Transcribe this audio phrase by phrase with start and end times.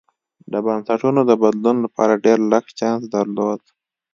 [0.51, 3.61] د بنسټونو د بدلون لپاره ډېر لږ چانس درلود.